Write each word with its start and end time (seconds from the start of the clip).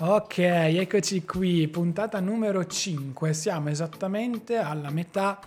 Ok, 0.00 0.38
eccoci 0.38 1.24
qui, 1.24 1.66
puntata 1.66 2.20
numero 2.20 2.64
5, 2.64 3.32
siamo 3.32 3.68
esattamente 3.68 4.54
alla 4.54 4.90
metà 4.90 5.40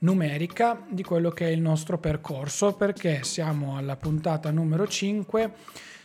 numerica 0.00 0.84
di 0.86 1.02
quello 1.02 1.30
che 1.30 1.46
è 1.46 1.48
il 1.48 1.62
nostro 1.62 1.96
percorso 1.96 2.74
perché 2.74 3.24
siamo 3.24 3.78
alla 3.78 3.96
puntata 3.96 4.50
numero 4.50 4.86
5 4.86 5.50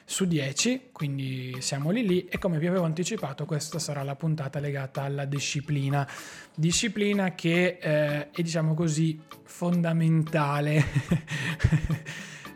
su 0.06 0.24
10, 0.24 0.92
quindi 0.94 1.58
siamo 1.60 1.90
lì 1.90 2.08
lì 2.08 2.26
e 2.30 2.38
come 2.38 2.60
vi 2.60 2.68
avevo 2.68 2.86
anticipato 2.86 3.44
questa 3.44 3.78
sarà 3.78 4.04
la 4.04 4.16
puntata 4.16 4.60
legata 4.60 5.02
alla 5.02 5.26
disciplina. 5.26 6.08
Disciplina 6.56 7.36
che 7.36 7.78
eh, 7.82 8.32
è 8.32 8.42
diciamo 8.42 8.74
così 8.74 9.20
fondamentale. 9.44 10.82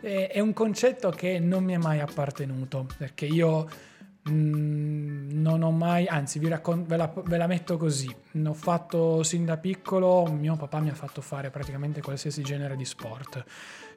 è 0.00 0.40
un 0.40 0.54
concetto 0.54 1.10
che 1.10 1.38
non 1.40 1.62
mi 1.62 1.74
è 1.74 1.78
mai 1.78 2.00
appartenuto 2.00 2.86
perché 2.96 3.26
io 3.26 3.68
Mm, 4.28 5.40
non 5.40 5.62
ho 5.62 5.70
mai, 5.70 6.06
anzi 6.06 6.40
vi 6.40 6.48
raccon- 6.48 6.84
ve, 6.84 6.96
la, 6.96 7.12
ve, 7.24 7.36
la, 7.36 7.46
metto 7.46 7.76
così, 7.76 8.12
ho 8.44 8.52
fatto 8.54 9.22
sin 9.22 9.44
da 9.44 9.56
piccolo, 9.56 10.26
mio 10.26 10.56
papà 10.56 10.80
mi 10.80 10.90
ha 10.90 10.94
fatto 10.94 11.20
fare 11.20 11.50
praticamente 11.50 12.00
qualsiasi 12.00 12.42
genere 12.42 12.74
di 12.74 12.84
sport, 12.84 13.44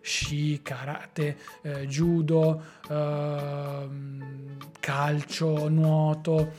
sci, 0.01 0.61
karate, 0.61 1.35
eh, 1.63 1.87
judo, 1.87 2.61
eh, 2.89 3.87
calcio, 4.79 5.67
nuoto, 5.67 6.51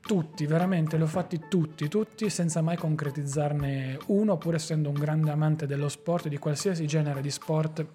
tutti, 0.00 0.44
veramente 0.46 0.96
li 0.96 1.04
ho 1.04 1.06
fatti 1.06 1.42
tutti, 1.48 1.86
tutti 1.86 2.28
senza 2.28 2.62
mai 2.62 2.76
concretizzarne 2.76 3.98
uno, 4.06 4.36
pur 4.38 4.56
essendo 4.56 4.88
un 4.88 4.96
grande 4.96 5.30
amante 5.30 5.66
dello 5.68 5.88
sport, 5.88 6.26
di 6.26 6.38
qualsiasi 6.38 6.84
genere 6.88 7.20
di 7.20 7.30
sport 7.30 7.86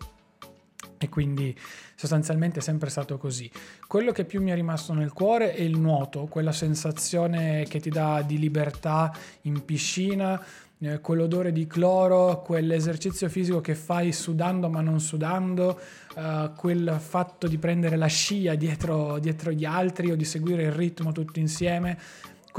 e 1.00 1.09
quindi 1.09 1.58
sostanzialmente 1.95 2.59
è 2.59 2.61
sempre 2.61 2.89
stato 2.89 3.17
così. 3.17 3.50
Quello 3.88 4.11
che 4.11 4.25
più 4.25 4.42
mi 4.42 4.52
è 4.52 4.55
rimasto 4.55 4.94
nel 4.94 5.14
cuore 5.14 5.53
è 5.53 5.61
il 5.61 5.80
nuoto, 5.80 6.25
quella 6.25 6.52
sensazione 6.52 7.66
che 7.67 7.80
ti 7.80 7.89
dà 7.89 8.22
di 8.22 8.38
libertà 8.38 9.11
in 9.41 9.64
piscina, 9.66 10.41
eh, 10.81 11.00
quell'odore 11.00 11.52
di 11.52 11.67
cloro, 11.67 12.41
quell'esercizio 12.41 13.28
fisico 13.30 13.59
che 13.61 13.75
fai 13.75 14.11
sudando 14.11 14.69
ma 14.69 14.81
non 14.81 15.00
sudando, 15.00 15.80
eh, 16.16 16.52
quel 16.56 16.97
fatto 17.00 17.47
di 17.47 17.58
prendere 17.58 17.95
la 17.95 18.08
scia 18.08 18.56
dietro, 18.56 19.19
dietro 19.19 19.52
gli 19.52 19.66
altri 19.66 20.11
o 20.11 20.16
di 20.16 20.25
seguire 20.25 20.63
il 20.63 20.72
ritmo 20.72 21.11
tutti 21.11 21.39
insieme 21.39 21.97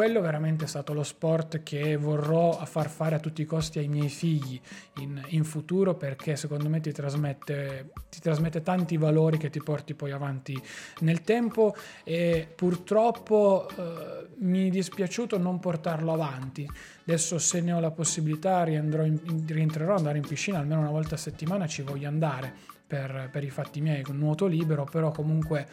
quello 0.01 0.23
veramente 0.23 0.65
è 0.65 0.67
stato 0.67 0.95
lo 0.95 1.03
sport 1.03 1.62
che 1.62 1.95
vorrò 1.98 2.53
far 2.65 2.89
fare 2.89 3.17
a 3.17 3.19
tutti 3.19 3.43
i 3.43 3.45
costi 3.45 3.81
ai 3.81 3.89
miei 3.89 4.09
figli 4.09 4.59
in, 5.01 5.23
in 5.27 5.45
futuro 5.45 5.95
perché 5.95 6.37
secondo 6.37 6.70
me 6.70 6.81
ti 6.81 6.91
trasmette, 6.91 7.91
ti 8.09 8.19
trasmette, 8.19 8.62
tanti 8.62 8.97
valori 8.97 9.37
che 9.37 9.51
ti 9.51 9.62
porti 9.62 9.93
poi 9.93 10.12
avanti 10.12 10.59
nel 11.01 11.21
tempo 11.21 11.77
e 12.03 12.51
purtroppo 12.56 13.69
eh, 13.69 14.28
mi 14.39 14.69
è 14.69 14.71
dispiaciuto 14.71 15.37
non 15.37 15.59
portarlo 15.59 16.15
avanti. 16.15 16.67
Adesso 17.03 17.39
se 17.39 17.61
ne 17.61 17.75
ho 17.75 17.81
la 17.81 17.91
possibilità 17.91 18.65
rientrerò, 18.65 19.05
in, 19.05 19.45
rientrerò 19.47 19.97
andare 19.97 20.17
in 20.17 20.27
piscina 20.27 20.61
almeno 20.61 20.81
una 20.81 20.89
volta 20.89 21.17
a 21.17 21.19
settimana, 21.19 21.67
ci 21.67 21.83
voglio 21.83 22.09
andare 22.09 22.51
per, 22.87 23.28
per 23.31 23.45
i 23.45 23.51
fatti 23.51 23.83
miei 23.83 24.01
con 24.01 24.17
nuoto 24.17 24.47
libero, 24.47 24.84
però 24.84 25.11
comunque 25.11 25.67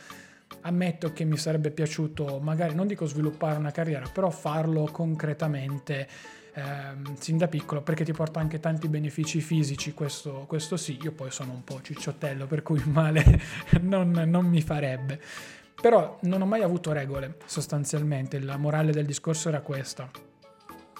ammetto 0.61 1.13
che 1.13 1.23
mi 1.23 1.37
sarebbe 1.37 1.71
piaciuto 1.71 2.39
magari, 2.39 2.75
non 2.75 2.87
dico 2.87 3.05
sviluppare 3.05 3.57
una 3.57 3.71
carriera, 3.71 4.07
però 4.11 4.29
farlo 4.29 4.89
concretamente 4.91 6.07
ehm, 6.53 7.15
sin 7.17 7.37
da 7.37 7.47
piccolo 7.47 7.81
perché 7.81 8.03
ti 8.03 8.13
porta 8.13 8.39
anche 8.39 8.59
tanti 8.59 8.87
benefici 8.87 9.41
fisici, 9.41 9.93
questo, 9.93 10.45
questo 10.47 10.77
sì, 10.77 10.97
io 11.01 11.11
poi 11.11 11.31
sono 11.31 11.53
un 11.53 11.63
po' 11.63 11.79
cicciottello 11.81 12.47
per 12.47 12.63
cui 12.63 12.81
male 12.85 13.41
non, 13.81 14.11
non 14.11 14.45
mi 14.45 14.61
farebbe. 14.61 15.19
Però 15.79 16.17
non 16.23 16.41
ho 16.41 16.45
mai 16.47 16.63
avuto 16.63 16.91
regole 16.91 17.35
sostanzialmente, 17.45 18.39
la 18.39 18.57
morale 18.57 18.91
del 18.91 19.05
discorso 19.05 19.49
era 19.49 19.61
questa, 19.61 20.09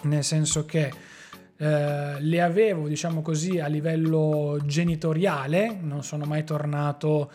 nel 0.03 0.23
senso 0.23 0.65
che 0.65 0.93
eh, 1.57 2.17
le 2.19 2.41
avevo, 2.41 2.87
diciamo 2.87 3.23
così, 3.23 3.59
a 3.59 3.65
livello 3.65 4.59
genitoriale, 4.63 5.75
non 5.81 6.03
sono 6.03 6.25
mai 6.25 6.43
tornato 6.43 7.31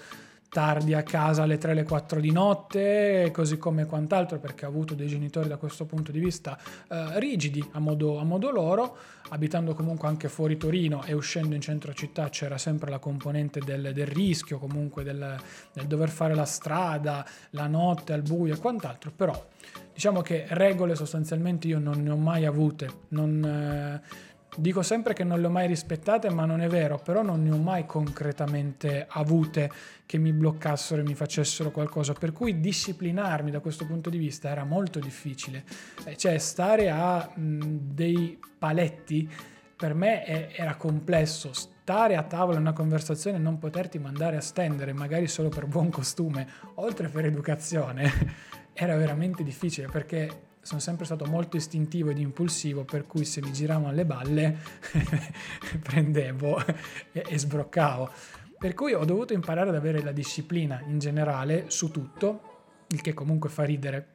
tardi 0.53 0.93
a 0.93 1.03
casa 1.03 1.45
alle 1.45 1.57
3 1.57 1.71
alle 1.71 1.83
4 1.85 2.21
di 2.21 2.31
notte, 2.31 3.31
così 3.33 3.57
come 3.57 3.87
quant'altro, 3.87 4.39
perché 4.39 4.67
ho 4.67 4.69
avuto 4.69 4.95
dei 4.95 5.09
genitori 5.09 5.49
da 5.49 5.57
questo 5.57 5.87
punto 5.87 6.13
di 6.13 6.19
vista 6.19 6.59
eh, 6.91 7.19
rigidi 7.19 7.67
a 7.73 7.79
modo, 7.79 8.19
a 8.19 8.23
modo, 8.23 8.51
loro, 8.51 8.95
abitando 9.31 9.73
comunque 9.73 10.09
anche 10.09 10.29
fuori 10.29 10.59
Torino 10.59 11.05
e 11.05 11.15
uscendo 11.15 11.55
in 11.55 11.63
centro 11.63 11.95
città 11.95 12.29
c'era 12.29 12.59
sempre 12.59 12.91
la 12.91 12.99
componente 12.99 13.61
del, 13.61 13.93
del 13.95 14.07
rischio, 14.07 14.59
comunque 14.59 15.03
del, 15.05 15.41
del, 15.73 15.87
dover 15.87 16.11
fare 16.11 16.35
la 16.35 16.45
strada, 16.45 17.25
la 17.53 17.67
notte 17.67 18.13
al 18.13 18.21
buio 18.21 18.53
e 18.53 18.59
quant'altro, 18.59 19.11
però 19.11 19.49
diciamo 19.91 20.21
che 20.21 20.45
regole 20.49 20.95
sostanzialmente 20.95 21.67
io 21.67 21.79
non 21.79 22.03
ne 22.03 22.11
ho 22.11 22.17
mai 22.19 22.45
avute, 22.45 22.91
non... 23.09 23.43
Eh, 23.43 24.31
Dico 24.55 24.83
sempre 24.83 25.15
che 25.15 25.25
non 25.25 25.41
le 25.41 25.47
ho 25.47 25.51
mai 25.51 25.67
rispettate, 25.67 26.29
ma 26.29 26.45
non 26.45 26.61
è 26.61 26.69
vero, 26.69 26.99
però 26.99 27.23
non 27.23 27.43
ne 27.43 27.51
ho 27.53 27.57
mai 27.57 27.87
concretamente 27.87 29.07
avute 29.09 29.71
che 30.05 30.19
mi 30.19 30.31
bloccassero 30.31 31.01
e 31.01 31.05
mi 31.05 31.15
facessero 31.15 31.71
qualcosa, 31.71 32.13
per 32.13 32.33
cui 32.33 32.61
disciplinarmi 32.61 33.51
da 33.51 33.61
questo 33.61 33.87
punto 33.87 34.11
di 34.11 34.19
vista 34.19 34.51
era 34.51 34.65
molto 34.65 34.99
difficile. 34.99 35.65
Eh, 36.05 36.19
cioè 36.19 36.37
stare 36.37 36.91
a 36.91 37.33
mh, 37.35 37.61
dei 37.95 38.39
paletti 38.59 39.27
per 39.75 39.95
me 39.95 40.23
è, 40.23 40.51
era 40.55 40.75
complesso, 40.77 41.55
stare 41.55 42.15
a 42.17 42.23
tavola 42.23 42.57
in 42.57 42.61
una 42.61 42.75
conversazione 42.75 43.39
e 43.39 43.41
non 43.41 43.59
poterti 43.59 43.99
mandare 43.99 44.37
a 44.37 44.43
stendere, 44.43 44.93
magari 44.93 45.29
solo 45.29 45.49
per 45.49 45.67
buon 45.67 45.89
costume, 45.89 46.47
oltre 46.75 47.09
per 47.09 47.25
educazione, 47.25 48.13
era 48.75 48.97
veramente 48.97 49.43
difficile 49.43 49.89
perché 49.89 50.51
sono 50.63 50.81
sempre 50.81 51.05
stato 51.05 51.25
molto 51.27 51.57
istintivo 51.57 52.11
ed 52.11 52.19
impulsivo, 52.19 52.85
per 52.85 53.07
cui 53.07 53.25
se 53.25 53.43
mi 53.43 53.53
giravano 53.53 53.93
le 53.93 54.05
balle 54.05 54.59
prendevo 55.83 56.65
e, 57.13 57.25
e 57.29 57.39
sbroccavo. 57.39 58.11
Per 58.59 58.75
cui 58.75 58.95
ho 58.95 59.05
dovuto 59.05 59.33
imparare 59.33 59.71
ad 59.71 59.75
avere 59.75 60.03
la 60.03 60.13
disciplina 60.13 60.81
in 60.87 61.01
generale 61.01 61.65
su 61.67 61.91
tutto, 61.91 62.51
il 62.89 63.01
che 63.01 63.13
comunque 63.13 63.51
fa 63.51 63.65
ridere 63.65 64.07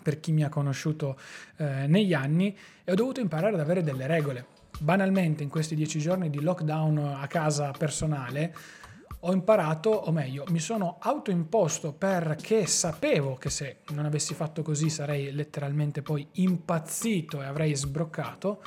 per 0.00 0.20
chi 0.20 0.30
mi 0.30 0.44
ha 0.44 0.48
conosciuto 0.48 1.18
eh, 1.56 1.86
negli 1.88 2.14
anni, 2.14 2.56
e 2.84 2.92
ho 2.92 2.94
dovuto 2.94 3.20
imparare 3.20 3.54
ad 3.54 3.60
avere 3.60 3.82
delle 3.82 4.06
regole. 4.06 4.46
Banalmente 4.78 5.42
in 5.42 5.48
questi 5.48 5.74
dieci 5.74 5.98
giorni 5.98 6.30
di 6.30 6.40
lockdown 6.40 6.98
a 7.20 7.26
casa 7.26 7.72
personale, 7.76 8.54
ho 9.24 9.32
imparato, 9.32 9.90
o 9.90 10.10
meglio, 10.10 10.44
mi 10.48 10.58
sono 10.58 10.96
autoimposto 10.98 11.92
perché 11.92 12.66
sapevo 12.66 13.36
che 13.36 13.50
se 13.50 13.78
non 13.90 14.04
avessi 14.04 14.34
fatto 14.34 14.62
così 14.62 14.90
sarei 14.90 15.30
letteralmente 15.30 16.02
poi 16.02 16.26
impazzito 16.32 17.40
e 17.40 17.44
avrei 17.44 17.74
sbroccato, 17.76 18.62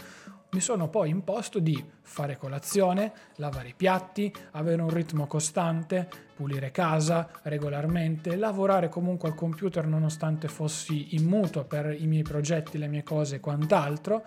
mi 0.52 0.62
sono 0.62 0.88
poi 0.88 1.10
imposto 1.10 1.60
di 1.60 1.84
fare 2.02 2.38
colazione, 2.38 3.12
lavare 3.36 3.70
i 3.70 3.74
piatti, 3.76 4.34
avere 4.52 4.82
un 4.82 4.90
ritmo 4.90 5.28
costante, 5.28 6.08
pulire 6.34 6.72
casa 6.72 7.30
regolarmente, 7.44 8.38
lavorare 8.38 8.88
comunque 8.88 9.28
al 9.28 9.36
computer 9.36 9.86
nonostante 9.86 10.48
fossi 10.48 11.16
in 11.16 11.26
mutuo 11.26 11.66
per 11.66 11.94
i 12.00 12.08
miei 12.08 12.24
progetti, 12.24 12.78
le 12.78 12.88
mie 12.88 13.04
cose 13.04 13.36
e 13.36 13.40
quant'altro, 13.42 14.24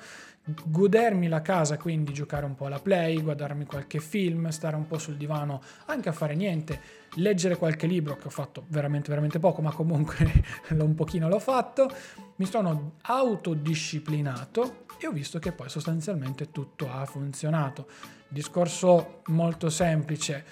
godermi 0.65 1.29
la 1.29 1.43
casa, 1.43 1.77
quindi 1.77 2.13
giocare 2.13 2.45
un 2.45 2.55
po' 2.55 2.67
alla 2.67 2.81
play, 2.81 3.21
guardarmi 3.21 3.65
qualche 3.65 4.01
film, 4.01 4.49
stare 4.49 4.77
un 4.77 4.87
po' 4.87 4.99
sul 4.99 5.17
divano, 5.17 5.63
anche 5.87 6.09
a 6.09 6.13
fare 6.13 6.35
niente, 6.35 6.81
leggere 7.15 7.57
qualche 7.57 7.87
libro 7.87 8.17
che 8.17 8.27
ho 8.27 8.31
fatto 8.31 8.65
veramente 8.69 9.09
veramente 9.09 9.39
poco, 9.39 9.63
ma 9.63 9.73
comunque 9.73 10.45
un 10.71 10.95
pochino 10.95 11.29
l'ho 11.29 11.39
fatto, 11.39 11.91
mi 12.37 12.47
sono 12.47 12.95
autodisciplinato 13.03 14.85
e 14.99 15.07
ho 15.07 15.13
visto 15.13 15.39
che 15.39 15.53
poi 15.53 15.69
sostanzialmente 15.69 16.51
tutto 16.51 16.91
ha 16.91 17.05
funzionato. 17.05 17.87
Discorso 18.29 19.23
molto 19.27 19.71
semplice, 19.71 20.45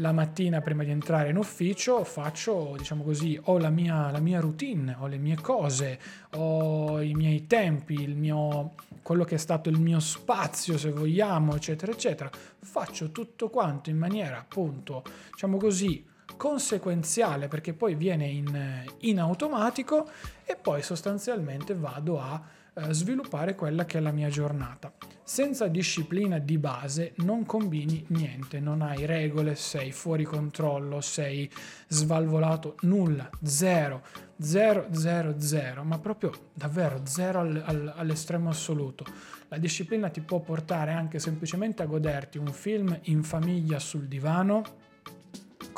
la 0.00 0.12
mattina 0.12 0.60
prima 0.60 0.82
di 0.82 0.90
entrare 0.90 1.28
in 1.28 1.36
ufficio 1.36 2.04
faccio, 2.04 2.74
diciamo 2.76 3.02
così, 3.02 3.38
ho 3.44 3.58
la 3.58 3.68
mia, 3.68 4.10
la 4.10 4.18
mia 4.18 4.40
routine, 4.40 4.96
ho 4.98 5.06
le 5.06 5.18
mie 5.18 5.36
cose, 5.36 5.98
ho 6.36 7.00
i 7.00 7.14
miei 7.14 7.46
tempi, 7.46 7.94
il 7.94 8.16
mio, 8.16 8.72
quello 9.02 9.24
che 9.24 9.34
è 9.34 9.38
stato 9.38 9.68
il 9.68 9.78
mio 9.78 10.00
spazio, 10.00 10.78
se 10.78 10.90
vogliamo, 10.90 11.54
eccetera, 11.54 11.92
eccetera. 11.92 12.30
Faccio 12.30 13.10
tutto 13.10 13.50
quanto 13.50 13.90
in 13.90 13.98
maniera, 13.98 14.38
appunto, 14.38 15.02
diciamo 15.32 15.58
così, 15.58 16.04
conseguenziale 16.36 17.48
perché 17.48 17.72
poi 17.72 17.94
viene 17.94 18.26
in, 18.26 18.84
in 19.00 19.20
automatico 19.20 20.08
e 20.44 20.56
poi 20.56 20.82
sostanzialmente 20.82 21.74
vado 21.74 22.20
a 22.20 22.42
eh, 22.72 22.92
sviluppare 22.92 23.54
quella 23.54 23.84
che 23.84 23.98
è 23.98 24.00
la 24.00 24.12
mia 24.12 24.28
giornata. 24.28 24.92
Senza 25.22 25.66
disciplina 25.68 26.38
di 26.38 26.58
base 26.58 27.12
non 27.16 27.44
combini 27.44 28.04
niente, 28.08 28.58
non 28.58 28.82
hai 28.82 29.06
regole, 29.06 29.54
sei 29.54 29.92
fuori 29.92 30.24
controllo, 30.24 31.00
sei 31.00 31.50
svalvolato, 31.88 32.76
nulla, 32.80 33.28
zero, 33.42 34.02
zero, 34.40 34.86
zero, 34.92 35.34
zero, 35.38 35.84
ma 35.84 35.98
proprio 35.98 36.32
davvero 36.52 37.00
zero 37.04 37.40
all, 37.40 37.62
all, 37.64 37.92
all'estremo 37.96 38.50
assoluto. 38.50 39.04
La 39.48 39.58
disciplina 39.58 40.08
ti 40.08 40.20
può 40.20 40.40
portare 40.40 40.92
anche 40.92 41.18
semplicemente 41.18 41.82
a 41.82 41.86
goderti 41.86 42.38
un 42.38 42.52
film 42.52 42.96
in 43.04 43.22
famiglia 43.22 43.78
sul 43.78 44.06
divano 44.06 44.88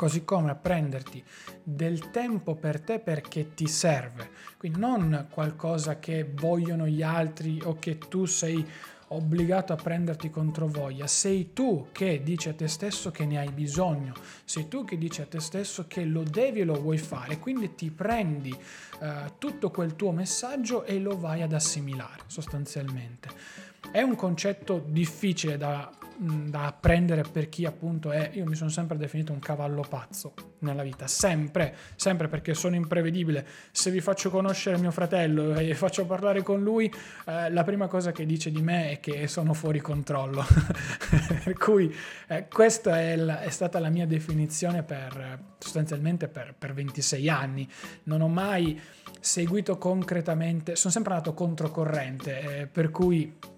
così 0.03 0.25
come 0.25 0.51
a 0.51 0.55
prenderti 0.55 1.23
del 1.63 2.11
tempo 2.11 2.55
per 2.55 2.81
te 2.81 2.99
perché 2.99 3.53
ti 3.53 3.67
serve, 3.67 4.31
quindi 4.57 4.77
non 4.77 5.27
qualcosa 5.29 5.97
che 5.97 6.29
vogliono 6.29 6.85
gli 6.87 7.01
altri 7.01 7.61
o 7.63 7.79
che 7.79 7.97
tu 7.97 8.25
sei 8.25 8.67
obbligato 9.07 9.71
a 9.71 9.77
prenderti 9.77 10.29
contro 10.29 10.67
voglia, 10.67 11.07
sei 11.07 11.53
tu 11.53 11.87
che 11.93 12.21
dici 12.21 12.49
a 12.49 12.53
te 12.53 12.67
stesso 12.67 13.11
che 13.11 13.25
ne 13.25 13.37
hai 13.37 13.51
bisogno, 13.51 14.13
sei 14.43 14.67
tu 14.67 14.83
che 14.83 14.97
dici 14.97 15.21
a 15.21 15.25
te 15.25 15.39
stesso 15.39 15.85
che 15.87 16.03
lo 16.03 16.23
devi 16.23 16.59
e 16.59 16.65
lo 16.65 16.81
vuoi 16.81 16.97
fare, 16.97 17.39
quindi 17.39 17.73
ti 17.73 17.89
prendi 17.89 18.53
eh, 18.53 19.31
tutto 19.37 19.71
quel 19.71 19.95
tuo 19.95 20.11
messaggio 20.11 20.83
e 20.83 20.99
lo 20.99 21.17
vai 21.17 21.43
ad 21.43 21.53
assimilare 21.53 22.23
sostanzialmente. 22.27 23.29
È 23.89 24.01
un 24.01 24.15
concetto 24.15 24.83
difficile 24.85 25.55
da 25.55 25.89
da 26.17 26.67
apprendere 26.67 27.23
per 27.23 27.49
chi 27.49 27.65
appunto 27.65 28.11
è, 28.11 28.31
io 28.33 28.45
mi 28.45 28.55
sono 28.55 28.69
sempre 28.69 28.97
definito 28.97 29.31
un 29.31 29.39
cavallo 29.39 29.83
pazzo 29.87 30.33
nella 30.59 30.83
vita, 30.83 31.07
sempre, 31.07 31.75
sempre 31.95 32.27
perché 32.27 32.53
sono 32.53 32.75
imprevedibile. 32.75 33.45
Se 33.71 33.91
vi 33.91 34.01
faccio 34.01 34.29
conoscere 34.29 34.77
mio 34.77 34.91
fratello 34.91 35.55
e 35.55 35.73
faccio 35.75 36.05
parlare 36.05 36.41
con 36.41 36.61
lui, 36.61 36.91
eh, 37.25 37.51
la 37.51 37.63
prima 37.63 37.87
cosa 37.87 38.11
che 38.11 38.25
dice 38.25 38.51
di 38.51 38.61
me 38.61 38.91
è 38.91 38.99
che 38.99 39.27
sono 39.27 39.53
fuori 39.53 39.79
controllo. 39.79 40.45
per 41.43 41.57
cui 41.57 41.93
eh, 42.27 42.47
questa 42.47 42.99
è, 42.99 43.15
la, 43.15 43.41
è, 43.41 43.49
stata 43.49 43.79
la 43.79 43.89
mia 43.89 44.07
definizione 44.07 44.83
per 44.83 45.51
sostanzialmente 45.57 46.27
per, 46.27 46.53
per 46.57 46.73
26 46.73 47.29
anni. 47.29 47.67
Non 48.03 48.21
ho 48.21 48.27
mai 48.27 48.79
seguito 49.19 49.77
concretamente, 49.77 50.75
sono 50.75 50.91
sempre 50.91 51.13
andato 51.13 51.33
controcorrente, 51.33 52.59
eh, 52.59 52.67
per 52.67 52.91
cui 52.91 53.51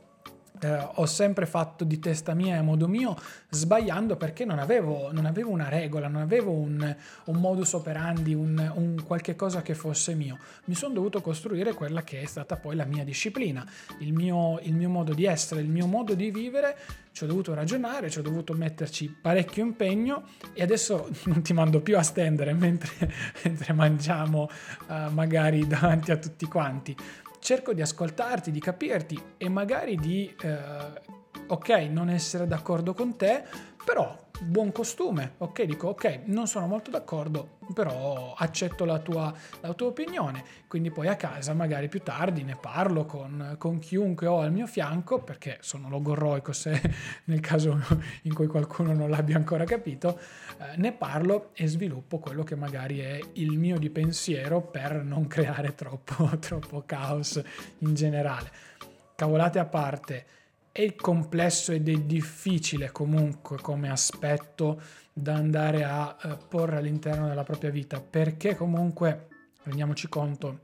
eh, 0.60 0.90
ho 0.96 1.06
sempre 1.06 1.46
fatto 1.46 1.84
di 1.84 2.00
testa 2.00 2.34
mia 2.34 2.56
e 2.56 2.58
a 2.58 2.62
modo 2.62 2.88
mio, 2.88 3.18
sbagliando 3.50 4.16
perché 4.16 4.46
non 4.46 4.60
avevo, 4.60 5.12
non 5.12 5.26
avevo 5.26 5.50
una 5.50 5.70
regola, 5.70 6.08
non 6.08 6.22
avevo 6.22 6.52
un, 6.52 6.96
un 7.26 7.36
modus 7.36 7.74
operandi, 7.74 8.34
un, 8.34 8.72
un, 8.76 9.04
qualche 9.06 9.36
cosa 9.36 9.62
che 9.62 9.76
fosse 9.76 10.14
mio. 10.14 10.38
Mi 10.66 10.76
sono 10.76 10.94
dovuto 10.94 11.22
costruire 11.22 11.74
quella 11.74 12.04
che 12.04 12.22
è 12.22 12.26
stata 12.26 12.56
poi 12.58 12.76
la 12.76 12.86
mia 12.86 13.04
disciplina, 13.04 13.66
il 14.00 14.14
mio, 14.14 14.60
il 14.64 14.74
mio 14.74 14.90
modo 14.90 15.14
di 15.14 15.26
essere, 15.26 15.62
il 15.62 15.70
mio 15.70 15.88
modo 15.88 16.14
di 16.14 16.32
vivere. 16.32 16.78
Ci 17.16 17.24
ho 17.24 17.28
dovuto 17.28 17.54
ragionare, 17.54 18.10
ci 18.10 18.20
ho 18.20 18.22
dovuto 18.22 18.52
metterci 18.54 19.08
parecchio 19.08 19.64
impegno 19.64 20.24
e 20.54 20.62
adesso 20.62 21.10
non 21.26 21.42
ti 21.42 21.54
mando 21.54 21.80
più 21.80 21.98
a 21.98 22.04
stendere 22.04 22.52
mentre, 22.54 22.90
mentre 23.44 23.72
mangiamo 23.72 24.50
uh, 24.88 25.12
magari 25.12 25.66
davanti 25.66 26.12
a 26.12 26.18
tutti 26.18 26.46
quanti 26.46 26.94
cerco 27.46 27.74
di 27.74 27.82
ascoltarti, 27.84 28.50
di 28.50 28.60
capirti 28.60 29.22
e 29.38 29.50
magari 29.50 29.98
di, 29.98 30.36
eh, 30.42 30.58
ok, 31.46 31.70
non 31.92 32.10
essere 32.10 32.48
d'accordo 32.48 32.96
con 32.96 33.16
te, 33.16 33.44
però 33.86 34.18
buon 34.42 34.72
costume, 34.72 35.34
ok? 35.38 35.64
Dico 35.64 35.90
ok, 35.90 36.22
non 36.26 36.48
sono 36.48 36.66
molto 36.68 36.90
d'accordo, 36.90 37.58
però 37.74 38.34
accetto 38.36 38.84
la 38.84 38.98
tua, 38.98 39.32
la 39.62 39.74
tua 39.74 39.88
opinione, 39.88 40.44
quindi 40.68 40.90
poi 40.92 41.08
a 41.08 41.16
casa 41.16 41.54
magari 41.54 41.88
più 41.88 42.02
tardi 42.02 42.44
ne 42.44 42.58
parlo 42.60 43.06
con, 43.06 43.56
con 43.60 43.78
chiunque 43.80 44.28
ho 44.28 44.40
al 44.40 44.52
mio 44.52 44.66
fianco, 44.66 45.22
perché 45.22 45.60
sono 45.62 45.88
logorroico 45.88 46.52
se 46.52 46.82
nel 47.26 47.40
caso 47.40 47.80
in 48.24 48.34
cui 48.34 48.48
qualcuno 48.48 48.94
non 48.94 49.10
l'abbia 49.10 49.38
ancora 49.38 49.64
capito, 49.66 50.20
eh, 50.58 50.78
ne 50.78 50.92
parlo 50.92 51.52
e 51.54 51.68
sviluppo 51.68 52.18
quello 52.18 52.44
che 52.44 52.56
magari 52.56 53.00
è 53.00 53.20
il 53.34 53.58
mio 53.58 53.78
di 53.78 53.92
pensiero 53.92 54.62
per 54.62 55.04
non 55.04 55.28
creare 55.28 55.76
troppo, 55.76 56.38
troppo 56.40 56.84
caos 56.86 57.42
in 57.80 57.94
generale. 57.94 58.52
Cavolate 59.16 59.60
a 59.60 59.66
parte, 59.66 60.26
è 60.78 60.94
complesso 60.94 61.72
ed 61.72 61.88
è 61.88 61.96
difficile 62.00 62.92
comunque 62.92 63.58
come 63.62 63.90
aspetto 63.90 64.82
da 65.14 65.36
andare 65.36 65.86
a 65.86 66.18
eh, 66.22 66.38
porre 66.50 66.76
all'interno 66.76 67.30
della 67.30 67.44
propria 67.44 67.70
vita 67.70 68.02
perché 68.02 68.58
comunque 68.58 69.28
rendiamoci 69.64 70.10
conto 70.10 70.60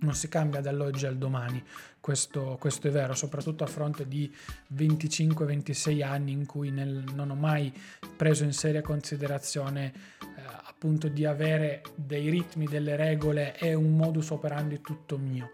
non 0.00 0.14
si 0.14 0.28
cambia 0.28 0.60
dall'oggi 0.60 1.06
al 1.06 1.16
domani, 1.16 1.62
questo, 2.00 2.56
questo, 2.58 2.88
è 2.88 2.90
vero, 2.90 3.14
soprattutto 3.14 3.62
a 3.62 3.68
fronte 3.68 4.08
di 4.08 4.32
25-26 4.74 6.04
anni 6.04 6.32
in 6.32 6.44
cui 6.44 6.70
nel, 6.70 7.04
non 7.14 7.30
ho 7.30 7.34
mai 7.34 7.72
preso 8.16 8.42
in 8.42 8.52
seria 8.52 8.80
considerazione 8.80 9.92
eh, 10.20 10.26
appunto 10.66 11.08
di 11.08 11.24
avere 11.24 11.82
dei 11.94 12.28
ritmi, 12.28 12.66
delle 12.66 12.96
regole 12.96 13.56
e 13.56 13.74
un 13.74 13.96
modus 13.96 14.30
operandi 14.30 14.80
tutto 14.80 15.16
mio. 15.16 15.50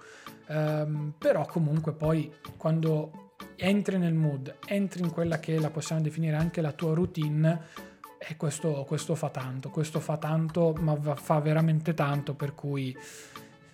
Um, 0.47 1.15
però 1.17 1.47
comunque 1.47 1.95
poi 1.95 2.31
quando 2.59 3.24
entri 3.57 3.99
nel 3.99 4.15
mood, 4.15 4.57
entri 4.67 5.03
in 5.03 5.11
quella 5.11 5.39
che 5.39 5.59
la 5.59 5.71
possiamo 5.71 6.03
definire 6.03 6.37
anche 6.37 6.61
la 6.61 6.73
tua 6.73 6.95
routine 6.95 7.61
e 8.19 8.37
questo, 8.37 8.85
questo 8.87 9.15
fa 9.15 9.29
tanto, 9.29 9.71
questo 9.71 10.01
fa 10.01 10.17
tanto, 10.17 10.75
ma 10.79 10.97
fa 11.15 11.41
veramente 11.41 11.95
tanto, 11.95 12.35
per 12.35 12.55
cui 12.55 12.97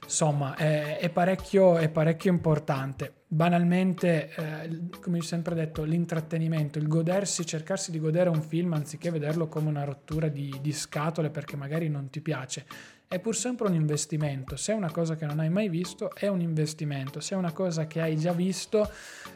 insomma 0.02 0.56
è, 0.56 0.98
è, 0.98 1.08
parecchio, 1.10 1.78
è 1.78 1.88
parecchio, 1.88 2.32
importante. 2.32 3.14
Banalmente, 3.28 4.34
eh, 4.34 4.98
come 5.00 5.18
ho 5.18 5.22
sempre 5.22 5.54
detto, 5.54 5.84
l'intrattenimento, 5.84 6.78
il 6.78 6.88
godersi, 6.88 7.46
cercarsi 7.46 7.92
di 7.92 8.00
godere 8.00 8.28
un 8.28 8.42
film 8.42 8.72
anziché 8.72 9.10
vederlo 9.10 9.46
come 9.46 9.68
una 9.68 9.84
rottura 9.84 10.26
di, 10.26 10.58
di 10.60 10.72
scatole 10.72 11.30
perché 11.30 11.56
magari 11.56 11.88
non 11.88 12.10
ti 12.10 12.20
piace 12.20 12.66
è 13.12 13.18
pur 13.18 13.34
sempre 13.34 13.66
un 13.66 13.74
investimento. 13.74 14.54
Se 14.54 14.70
è 14.70 14.74
una 14.76 14.92
cosa 14.92 15.16
che 15.16 15.26
non 15.26 15.40
hai 15.40 15.50
mai 15.50 15.68
visto, 15.68 16.14
è 16.14 16.28
un 16.28 16.40
investimento. 16.40 17.18
Se 17.18 17.34
è 17.34 17.36
una 17.36 17.50
cosa 17.50 17.88
che 17.88 18.00
hai 18.00 18.16
già 18.16 18.30
visto, 18.30 18.88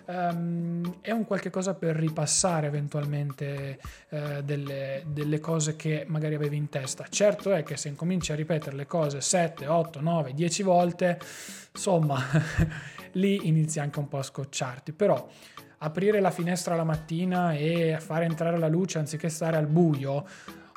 um, 0.06 0.99
è 1.00 1.11
un 1.11 1.25
qualche 1.25 1.50
cosa 1.50 1.75
per 1.75 1.97
ripassare 1.97 2.69
eventualmente 2.69 3.81
uh, 4.11 4.43
delle, 4.43 5.03
delle, 5.09 5.41
cose 5.41 5.75
che 5.75 6.05
magari 6.06 6.37
avevi 6.37 6.56
in 6.56 6.69
testa. 6.69 7.09
Certo 7.09 7.53
è 7.53 7.65
che 7.65 7.76
se 7.76 7.88
incominci 7.88 8.31
a 8.31 8.37
ripetere 8.37 8.76
le 8.76 8.87
cose 8.87 9.21
7, 9.21 9.67
8, 9.67 10.00
9, 10.00 10.35
10 10.35 10.62
volte, 10.62 11.19
insomma, 11.73 12.23
lì 13.15 13.49
inizi 13.49 13.81
anche 13.81 13.99
un 13.99 14.06
po' 14.06 14.19
a 14.19 14.23
scocciarti. 14.23 14.93
Però 14.93 15.29
aprire 15.79 16.20
la 16.20 16.31
finestra 16.31 16.77
la 16.77 16.85
mattina 16.85 17.55
e 17.55 17.97
fare 17.99 18.25
entrare 18.25 18.56
la 18.56 18.69
luce 18.69 18.99
anziché 18.99 19.29
stare 19.29 19.56
al 19.56 19.67
buio 19.67 20.25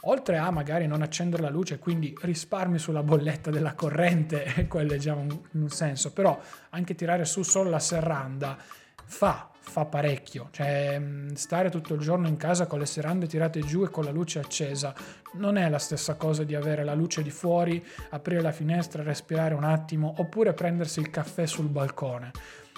oltre 0.09 0.37
a 0.37 0.49
magari 0.51 0.87
non 0.87 1.01
accendere 1.01 1.41
la 1.41 1.49
luce, 1.49 1.79
quindi 1.79 2.15
risparmi 2.21 2.79
sulla 2.79 3.03
bolletta 3.03 3.49
della 3.51 3.73
corrente, 3.73 4.65
quello 4.67 4.93
è 4.93 4.97
già 4.97 5.13
un, 5.13 5.37
un 5.51 5.69
senso, 5.69 6.11
però 6.11 6.39
anche 6.69 6.95
tirare 6.95 7.25
su 7.25 7.43
solo 7.43 7.69
la 7.69 7.79
serranda 7.79 8.57
fa, 9.05 9.49
fa 9.59 9.85
parecchio, 9.85 10.49
cioè 10.51 10.97
mm, 10.99 11.33
stare 11.33 11.69
tutto 11.69 11.93
il 11.93 12.01
giorno 12.01 12.27
in 12.27 12.37
casa 12.37 12.67
con 12.67 12.79
le 12.79 12.85
serrande 12.85 13.27
tirate 13.27 13.59
giù 13.61 13.83
e 13.83 13.89
con 13.89 14.03
la 14.03 14.11
luce 14.11 14.39
accesa 14.39 14.93
non 15.33 15.57
è 15.57 15.69
la 15.69 15.79
stessa 15.79 16.15
cosa 16.15 16.43
di 16.43 16.55
avere 16.55 16.83
la 16.83 16.93
luce 16.95 17.21
di 17.21 17.29
fuori, 17.29 17.83
aprire 18.09 18.41
la 18.41 18.51
finestra, 18.51 19.03
respirare 19.03 19.53
un 19.53 19.63
attimo 19.63 20.15
oppure 20.17 20.53
prendersi 20.53 20.99
il 20.99 21.09
caffè 21.09 21.45
sul 21.45 21.67
balcone 21.67 22.31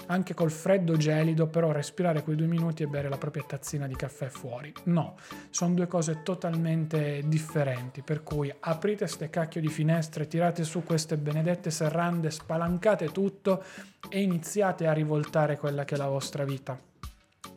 anche 0.06 0.34
col 0.34 0.50
freddo 0.50 0.96
gelido, 0.96 1.46
però 1.46 1.72
respirare 1.72 2.22
quei 2.22 2.36
due 2.36 2.46
minuti 2.46 2.82
e 2.82 2.86
bere 2.86 3.08
la 3.08 3.18
propria 3.18 3.44
tazzina 3.44 3.86
di 3.86 3.94
caffè 3.96 4.28
fuori. 4.28 4.72
No, 4.84 5.16
sono 5.50 5.74
due 5.74 5.86
cose 5.86 6.22
totalmente 6.22 7.22
differenti, 7.26 8.02
per 8.02 8.22
cui 8.22 8.52
aprite 8.60 9.06
ste 9.06 9.30
cacchio 9.30 9.60
di 9.60 9.68
finestre, 9.68 10.26
tirate 10.26 10.64
su 10.64 10.82
queste 10.82 11.16
benedette 11.16 11.70
serrande, 11.70 12.30
spalancate 12.30 13.10
tutto 13.12 13.62
e 14.08 14.20
iniziate 14.20 14.86
a 14.86 14.92
rivoltare 14.92 15.56
quella 15.56 15.84
che 15.84 15.94
è 15.94 15.98
la 15.98 16.08
vostra 16.08 16.44
vita. 16.44 16.78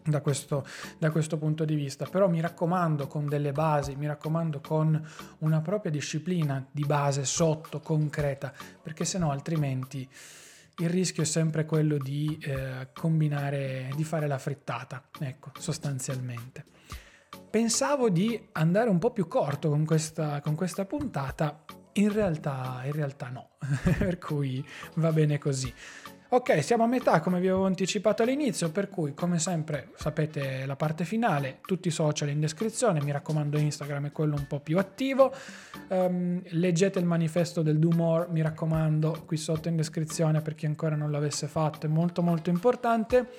Da 0.06 0.20
questo, 0.20 0.66
da 0.98 1.12
questo, 1.12 1.38
punto 1.38 1.64
di 1.64 1.76
vista. 1.76 2.06
Però 2.06 2.28
mi 2.28 2.42
raccomando 2.42 3.08
con 3.08 3.26
delle 3.26 3.54
basi, 3.54 3.96
mi 3.96 4.06
raccomando 4.06 4.60
con 4.60 5.02
una 5.40 5.62
propria 5.62 5.92
disciplina 5.92 6.66
di 6.70 6.84
base 6.84 7.24
sotto, 7.24 7.80
concreta, 7.80 8.52
perché 8.82 9.06
se 9.06 9.18
no 9.18 9.32
altrimenti 9.32 10.06
il 10.78 10.90
rischio 10.90 11.24
è 11.24 11.26
sempre 11.26 11.66
quello 11.66 11.98
di 11.98 12.38
eh, 12.42 12.90
combinare, 12.94 13.90
di 13.96 14.04
fare 14.04 14.28
la 14.28 14.38
frittata, 14.38 15.10
ecco, 15.20 15.52
sostanzialmente. 15.60 16.66
Pensavo 17.50 18.10
di 18.10 18.50
andare 18.54 18.90
un 18.90 18.98
po' 18.98 19.12
più 19.12 19.28
corto 19.28 19.70
con 19.70 19.86
questa, 19.86 20.42
con 20.42 20.56
questa 20.56 20.86
puntata, 20.86 21.64
in 21.94 22.12
realtà, 22.12 22.82
in 22.86 22.94
realtà 22.94 23.30
no, 23.30 23.50
per 23.98 24.18
cui 24.18 24.66
va 24.96 25.12
bene 25.12 25.38
così. 25.38 25.72
Ok, 26.34 26.64
siamo 26.64 26.84
a 26.84 26.88
metà 26.88 27.20
come 27.20 27.40
vi 27.40 27.48
avevo 27.48 27.68
anticipato 27.68 28.24
all'inizio, 28.24 28.72
per 28.72 28.90
cui 28.90 29.14
come 29.14 29.38
sempre 29.38 29.90
sapete 29.98 30.66
la 30.66 30.76
parte 30.76 31.06
finale, 31.06 31.60
tutti 31.64 31.90
i 31.90 31.92
social 31.92 32.30
in 32.30 32.40
descrizione, 32.40 33.04
mi 33.04 33.12
raccomando 33.12 33.60
Instagram 33.60 34.08
è 34.08 34.12
quello 34.12 34.34
un 34.36 34.48
po' 34.48 34.60
più 34.60 34.80
attivo, 34.80 35.32
um, 35.90 36.42
leggete 36.44 36.98
il 36.98 37.06
manifesto 37.06 37.62
del 37.62 37.78
Do 37.78 37.92
More, 37.92 38.30
mi 38.32 38.42
raccomando 38.42 39.26
qui 39.28 39.38
sotto 39.38 39.68
in 39.68 39.76
descrizione 39.76 40.42
per 40.42 40.56
chi 40.56 40.66
ancora 40.66 40.96
non 40.96 41.12
l'avesse 41.12 41.46
fatto, 41.46 41.86
è 41.86 41.90
molto 41.90 42.24
molto 42.24 42.50
importante 42.50 43.30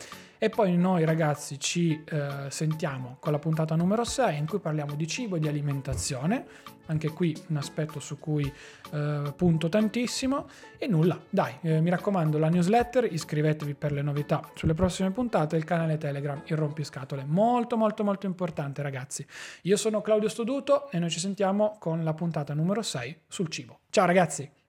E 0.44 0.50
poi 0.50 0.76
noi 0.76 1.06
ragazzi 1.06 1.58
ci 1.58 2.04
eh, 2.04 2.50
sentiamo 2.50 3.16
con 3.18 3.32
la 3.32 3.38
puntata 3.38 3.76
numero 3.76 4.04
6 4.04 4.36
in 4.36 4.46
cui 4.46 4.58
parliamo 4.58 4.94
di 4.94 5.06
cibo 5.06 5.36
e 5.36 5.38
di 5.38 5.48
alimentazione. 5.48 6.44
Anche 6.84 7.08
qui 7.08 7.34
un 7.46 7.56
aspetto 7.56 7.98
su 7.98 8.18
cui 8.18 8.44
eh, 8.92 9.32
punto 9.34 9.70
tantissimo. 9.70 10.46
E 10.76 10.86
nulla, 10.86 11.18
dai, 11.30 11.54
eh, 11.62 11.80
mi 11.80 11.88
raccomando, 11.88 12.36
la 12.36 12.50
newsletter, 12.50 13.10
iscrivetevi 13.10 13.72
per 13.72 13.92
le 13.92 14.02
novità 14.02 14.46
sulle 14.52 14.74
prossime 14.74 15.12
puntate, 15.12 15.56
il 15.56 15.64
canale 15.64 15.96
Telegram, 15.96 16.42
il 16.44 16.58
rompiscatole. 16.58 17.24
Molto 17.24 17.78
molto 17.78 18.04
molto 18.04 18.26
importante 18.26 18.82
ragazzi. 18.82 19.26
Io 19.62 19.78
sono 19.78 20.02
Claudio 20.02 20.28
Stoduto 20.28 20.90
e 20.90 20.98
noi 20.98 21.08
ci 21.08 21.20
sentiamo 21.20 21.78
con 21.78 22.04
la 22.04 22.12
puntata 22.12 22.52
numero 22.52 22.82
6 22.82 23.20
sul 23.28 23.48
cibo. 23.48 23.78
Ciao 23.88 24.04
ragazzi! 24.04 24.63